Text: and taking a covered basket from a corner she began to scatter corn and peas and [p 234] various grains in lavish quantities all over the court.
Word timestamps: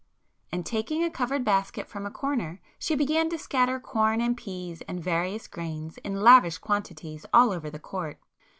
and 0.51 0.65
taking 0.65 1.03
a 1.03 1.11
covered 1.11 1.45
basket 1.45 1.87
from 1.87 2.07
a 2.07 2.09
corner 2.09 2.59
she 2.79 2.95
began 2.95 3.29
to 3.29 3.37
scatter 3.37 3.79
corn 3.79 4.19
and 4.19 4.35
peas 4.35 4.81
and 4.87 4.97
[p 4.97 5.03
234] 5.03 5.13
various 5.15 5.47
grains 5.47 5.97
in 5.99 6.23
lavish 6.23 6.57
quantities 6.57 7.23
all 7.31 7.51
over 7.53 7.69
the 7.69 7.77
court. 7.77 8.19